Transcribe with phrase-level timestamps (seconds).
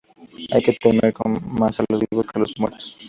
[0.51, 1.13] Hay que temer
[1.43, 2.97] más a los vivos que a los muertos